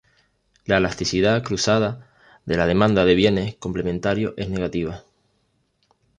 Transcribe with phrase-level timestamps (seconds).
[0.65, 2.09] La elasticidad cruzada
[2.47, 5.03] de la demanda de bienes complementarios es negativa.